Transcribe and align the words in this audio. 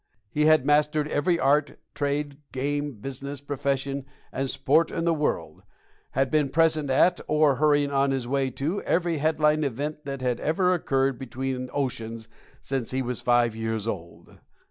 He 0.31 0.45
had 0.47 0.65
mastered 0.65 1.07
every 1.09 1.39
art, 1.39 1.77
trade, 1.93 2.39
game, 2.51 2.93
business, 2.93 3.39
profession, 3.39 4.07
and 4.31 4.49
sport 4.49 4.89
in 4.89 5.05
the 5.05 5.13
world, 5.13 5.61
had 6.13 6.31
been 6.31 6.49
present 6.49 6.89
at, 6.89 7.21
or 7.27 7.57
hurrying 7.57 7.91
on 7.91 8.09
his 8.09 8.27
way 8.27 8.49
to, 8.49 8.81
every 8.81 9.19
headline 9.19 9.63
event 9.63 10.05
that 10.05 10.23
had 10.23 10.39
ever 10.39 10.73
occurred 10.73 11.19
between 11.19 11.69
oceans 11.71 12.27
since 12.61 12.89
he 12.89 13.03
was 13.03 13.21
five 13.21 13.55
years 13.55 13.87
old. 13.87 14.39